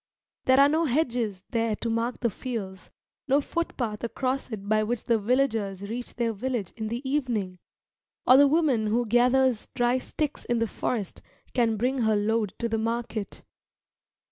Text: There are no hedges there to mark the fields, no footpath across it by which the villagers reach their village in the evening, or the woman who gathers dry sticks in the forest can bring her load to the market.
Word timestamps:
There 0.45 0.59
are 0.59 0.67
no 0.67 0.85
hedges 0.85 1.43
there 1.51 1.75
to 1.75 1.87
mark 1.87 2.21
the 2.21 2.31
fields, 2.31 2.89
no 3.27 3.39
footpath 3.39 4.03
across 4.03 4.49
it 4.51 4.67
by 4.67 4.81
which 4.81 5.03
the 5.05 5.19
villagers 5.19 5.83
reach 5.83 6.15
their 6.15 6.33
village 6.33 6.71
in 6.75 6.87
the 6.87 7.07
evening, 7.07 7.59
or 8.25 8.35
the 8.37 8.47
woman 8.47 8.87
who 8.87 9.05
gathers 9.05 9.67
dry 9.75 9.99
sticks 9.99 10.43
in 10.43 10.57
the 10.57 10.65
forest 10.65 11.21
can 11.53 11.77
bring 11.77 11.99
her 11.99 12.15
load 12.15 12.55
to 12.57 12.67
the 12.67 12.79
market. 12.79 13.43